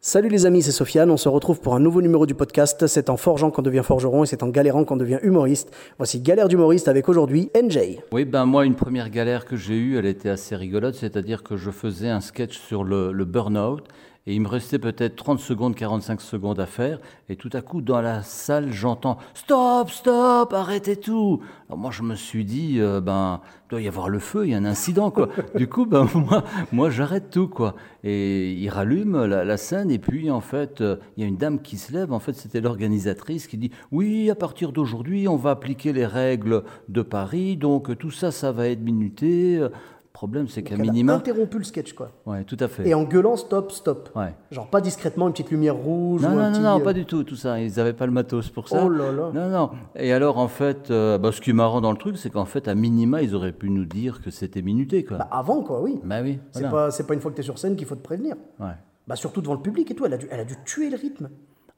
[0.00, 1.10] Salut les amis, c'est Sofiane.
[1.10, 2.86] On se retrouve pour un nouveau numéro du podcast.
[2.86, 5.74] C'est en forgeant qu'on devient forgeron et c'est en galérant qu'on devient humoriste.
[5.96, 7.98] Voici Galère d'humoriste avec aujourd'hui NJ.
[8.12, 11.56] Oui, ben moi, une première galère que j'ai eue, elle était assez rigolote, c'est-à-dire que
[11.56, 13.82] je faisais un sketch sur le, le burn-out
[14.28, 17.00] et il me restait peut-être 30 secondes, 45 secondes à faire,
[17.30, 22.02] et tout à coup, dans la salle, j'entends «Stop, stop, arrêtez tout!» Alors moi, je
[22.02, 24.66] me suis dit, euh, ben, il doit y avoir le feu, il y a un
[24.66, 25.30] incident, quoi.
[25.54, 27.74] du coup, ben, moi, moi j'arrête tout, quoi.
[28.04, 31.38] Et il rallume la, la scène, et puis, en fait, euh, il y a une
[31.38, 35.36] dame qui se lève, en fait, c'était l'organisatrice qui dit «Oui, à partir d'aujourd'hui, on
[35.36, 39.72] va appliquer les règles de Paris, donc tout ça, ça va être minuté.» Le
[40.18, 41.14] problème, c'est qu'à minima...
[41.14, 42.10] interrompu le sketch, quoi.
[42.26, 42.88] Ouais, tout à fait.
[42.88, 44.10] Et en gueulant stop, stop.
[44.16, 44.34] Ouais.
[44.50, 46.82] Genre pas discrètement, une petite lumière rouge Non, ou non, un non, petit, non, euh,
[46.82, 47.60] pas du tout, tout ça.
[47.60, 48.82] Ils n'avaient pas le matos pour ça.
[48.84, 49.30] Oh là là.
[49.32, 49.70] Non, non.
[49.94, 52.46] Et alors, en fait, euh, bah, ce qui est marrant dans le truc, c'est qu'en
[52.46, 55.18] fait, à minima, ils auraient pu nous dire que c'était minuté, quoi.
[55.18, 56.00] Bah, avant, quoi, oui.
[56.02, 56.40] Bah oui.
[56.50, 56.86] C'est voilà.
[56.86, 58.34] pas, c'est pas une fois que tu es sur scène qu'il faut te prévenir.
[58.58, 58.74] Ouais.
[59.06, 60.04] Bah, surtout devant le public et tout.
[60.04, 61.28] Elle a dû, elle a dû tuer le rythme.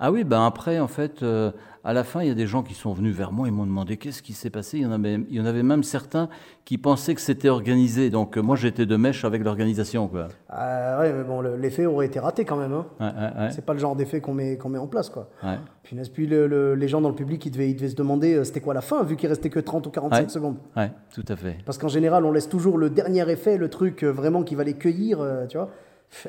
[0.03, 1.53] Ah oui, ben après, en fait, euh,
[1.85, 3.67] à la fin, il y a des gens qui sont venus vers moi et m'ont
[3.67, 4.79] demandé qu'est-ce qui s'est passé?
[4.79, 6.31] Il y, en avait, il y en avait même certains
[6.65, 8.09] qui pensaient que c'était organisé.
[8.09, 10.29] Donc, euh, moi, j'étais de mèche avec l'organisation, quoi.
[10.49, 12.73] Ah ouais, mais bon, le- l'effet aurait été raté quand même.
[12.73, 12.87] Hein.
[12.99, 13.51] Ouais, ouais, ouais.
[13.53, 15.29] C'est pas le genre d'effet qu'on met, qu'on met en place, quoi.
[15.83, 18.35] Puis, puis le- le- les gens dans le public, ils devaient, ils devaient se demander
[18.37, 20.29] euh, c'était quoi la fin, vu qu'il restait que 30 ou 45 Ouais.
[20.31, 20.57] secondes.
[20.77, 21.59] Ouais, tout à fait.
[21.67, 24.65] Parce qu'en général, on laisse toujours le dernier effet, le truc euh, vraiment qui va
[24.65, 25.69] les cueillir, euh, tu vois.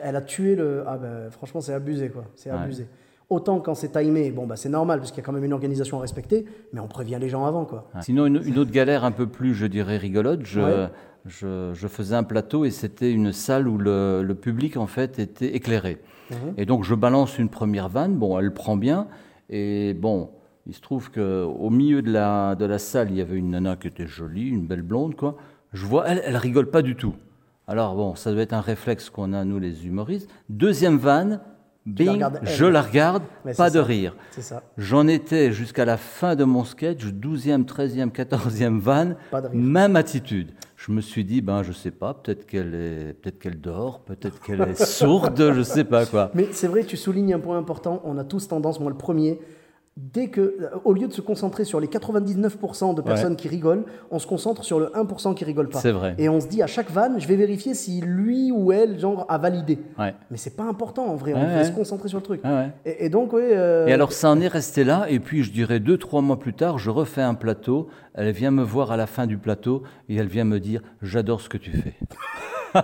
[0.04, 0.84] Elle a tué le.
[0.88, 2.26] Ah ben, franchement, c'est abusé, quoi.
[2.36, 2.86] C'est abusé.
[3.32, 5.54] Autant quand c'est timé, bon, bah, c'est normal, parce qu'il y a quand même une
[5.54, 6.44] organisation à respecter,
[6.74, 7.90] mais on prévient les gens avant, quoi.
[8.02, 10.42] Sinon, une, une autre galère un peu plus, je dirais, rigolote.
[10.44, 10.88] Je, Ouais.
[11.26, 15.18] je, je faisais un plateau et c'était une salle où le, le public, en fait,
[15.18, 16.00] était éclairé.
[16.30, 16.54] Mhm.
[16.58, 18.16] Et donc, je balance une première vanne.
[18.18, 19.08] Bon, elle prend bien.
[19.50, 20.30] Et bon,
[20.68, 23.78] il se trouve qu'au milieu de la, de la salle, il y avait une nana
[23.78, 25.38] qui était jolie, une belle blonde, quoi.
[25.72, 27.14] Je vois, elle, elle rigole pas du tout.
[27.68, 30.30] Alors, bon, ça doit être un réflexe qu'on a, nous, les humoristes.
[30.50, 31.40] Deuxième vanne,
[31.86, 33.84] bing, je la regarde, Mais pas de ça.
[33.84, 34.16] rire.
[34.78, 39.60] J'en étais jusqu'à la fin de mon sketch, 12e, 13e, 14e vanne, Pas de rire.
[39.60, 40.52] même attitude.
[40.76, 44.40] Je me suis dit, ben, je sais pas, peut-être qu'elle est, peut-être qu'elle dort, peut-être
[44.42, 46.32] qu'elle est sourde, je sais pas quoi.
[46.34, 48.02] Mais c'est vrai, tu soulignes un point important.
[48.04, 49.40] On a tous tendance, moi le premier,
[49.98, 53.36] dès que, euh, au lieu de se concentrer sur les 99% de personnes Ouais.
[53.36, 55.80] qui rigolent, on se concentre sur le 1% qui rigole pas.
[55.80, 56.16] C'est vrai.
[56.18, 59.26] Et on se dit à chaque vanne, je vais vérifier si lui ou elle, genre,
[59.28, 59.80] a validé.
[60.00, 60.16] Ouais.
[60.32, 61.64] Mais c'est pas important en vrai, on Ouais, ouais.
[61.66, 62.42] se concentrer sur le truc.
[62.44, 62.70] Ouais.
[62.86, 63.42] Et, et donc, oui.
[63.44, 66.40] euh, Et alors, ça en est resté là, et puis je dirais deux, trois mois
[66.40, 69.84] plus tard, je refais un plateau, elle vient me voir à la fin du plateau,
[70.08, 71.96] et elle vient me dire, j'adore ce que tu fais.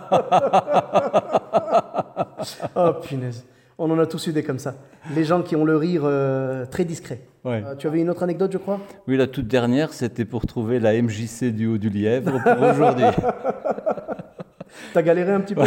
[2.75, 3.45] Oh punaise.
[3.79, 4.75] On en a tous eu des comme ça.
[5.15, 7.19] Les gens qui ont le rire euh, très discret.
[7.45, 7.63] Ouais.
[7.65, 8.79] Euh, tu avais une autre anecdote, je crois?
[9.07, 13.05] Oui, la toute dernière, c'était pour trouver la MJC du Haut du Lièvre pour aujourd'hui.
[14.93, 15.61] T'as galéré un petit peu?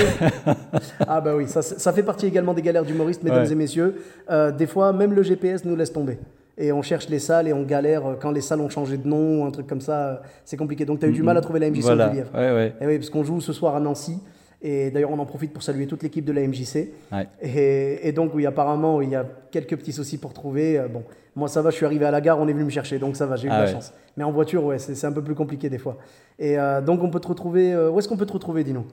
[1.07, 3.53] Ah bah oui, ça, ça fait partie également des galères d'humoristes, mesdames Ouais.
[3.53, 4.03] et messieurs.
[4.31, 6.19] Euh, des fois, même le GPS nous laisse tomber.
[6.59, 9.43] Et on cherche les salles et on galère quand les salles ont changé de nom
[9.43, 10.21] ou un truc comme ça.
[10.45, 10.85] C'est compliqué.
[10.85, 12.11] Donc tu as eu du mal à trouver la MJC Voilà.
[12.11, 12.31] au Lièvre.
[12.35, 12.75] Ouais, ouais.
[12.81, 14.19] Et oui, parce qu'on joue ce soir à Nancy.
[14.63, 16.91] Et d'ailleurs, on en profite pour saluer toute l'équipe de la MJC.
[17.13, 17.29] Ouais.
[17.41, 20.79] Et, et donc, oui, apparemment, il y a quelques petits soucis pour trouver.
[20.79, 21.03] Euh, Bon,
[21.37, 23.17] moi, ça va, je suis arrivé à la gare, on est venu me chercher, donc
[23.17, 23.73] ça va, j'ai eu Ah de la ouais.
[23.73, 23.93] chance.
[24.17, 25.97] Mais en voiture, ouais, c'est c'est un peu plus compliqué des fois.
[26.39, 27.73] Et euh, donc, on peut te retrouver.
[27.73, 28.85] euh, où est-ce qu'on peut te retrouver, dis-nous?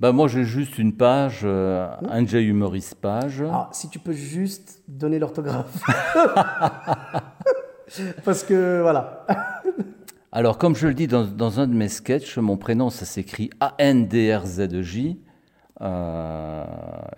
[0.00, 3.44] Bah moi j'ai juste une page, euh, un J humoriste page.
[3.48, 5.80] Ah, si tu peux juste donner l'orthographe.
[8.24, 9.24] Parce que, voilà.
[10.36, 13.50] Alors comme je le dis dans, dans un de mes sketchs, mon prénom ça s'écrit
[13.60, 15.20] A-N-D-R-Z-J.
[15.80, 16.64] Euh,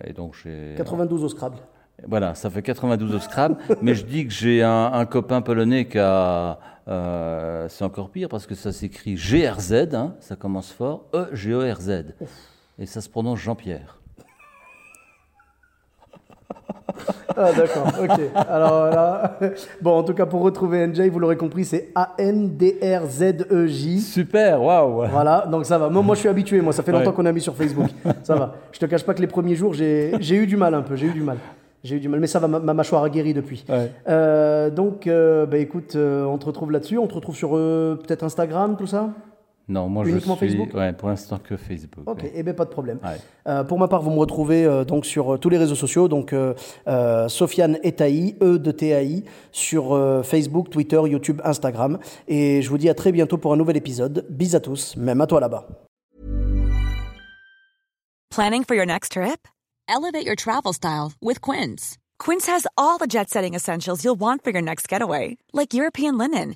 [0.03, 0.75] et donc j'ai...
[0.77, 1.57] 92 au Scrabble.
[2.07, 5.87] Voilà, ça fait 92 au Scrabble, mais je dis que j'ai un, un copain polonais
[5.87, 6.59] qui a...
[6.87, 12.13] euh, c'est encore pire parce que ça s'écrit G-R-Z, hein, ça commence fort, E-G-O-R-Z.
[12.77, 13.99] Et ça se prononce Jean-Pierre.
[17.35, 18.19] Ah, d'accord, ok.
[18.49, 19.37] Alors là,
[19.81, 23.99] bon, en tout cas, pour retrouver NJ, vous l'aurez compris, c'est A-N-D-R-Z-E-J.
[23.99, 25.89] Super, waouh Voilà, donc ça va.
[25.89, 27.15] Moi, moi, je suis habitué, moi, ça fait longtemps Ouais.
[27.15, 27.87] qu'on a mis sur Facebook.
[28.23, 28.55] Ça va.
[28.71, 30.95] Je te cache pas que les premiers jours, j'ai j'ai eu du mal un peu,
[30.95, 31.37] j'ai eu du mal.
[31.83, 33.63] J'ai eu du mal, mais ça va, ma, ma mâchoire a guéri depuis.
[33.69, 33.91] Ouais.
[34.09, 36.97] Euh, donc, euh, bah, écoute, euh, on te retrouve là-dessus.
[36.97, 39.09] On te retrouve sur euh, peut-être Instagram, tout ça?
[39.69, 42.05] Non, moi Uniquement je suis Facebook ouais, pour l'instant que Facebook.
[42.07, 42.31] Ok, ouais.
[42.35, 42.99] eh bien pas de problème.
[43.03, 43.17] Ouais.
[43.47, 46.07] Euh, pour ma part, vous me retrouvez euh, donc sur euh, tous les réseaux sociaux,
[46.07, 46.53] donc euh,
[46.87, 51.99] euh, Sofiane Etaï, E de TAI, sur euh, Facebook, Twitter, YouTube, Instagram.
[52.29, 54.25] Et je vous dis à très bientôt pour un nouvel épisode.
[54.29, 55.67] Bis à tous, même à toi là-bas.
[58.29, 59.47] Planning for your next trip?
[59.89, 61.97] Elevate your travel style with Quince.
[62.19, 66.17] Quince has all the jet setting essentials you'll want for your next getaway, like European
[66.17, 66.55] linen,